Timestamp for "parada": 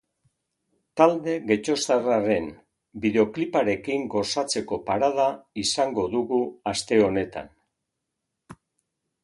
4.89-5.29